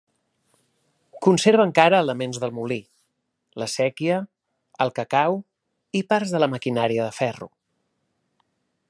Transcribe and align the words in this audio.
Conserva 1.25 1.65
encara 1.69 1.99
elements 2.05 2.39
del 2.43 2.55
molí: 2.59 2.77
la 3.63 3.69
séquia, 3.75 4.17
el 4.87 4.95
cacau, 5.01 5.39
parts 6.15 6.37
de 6.37 6.43
la 6.45 6.53
maquinària 6.57 7.07
de 7.11 7.17
ferro. 7.23 7.51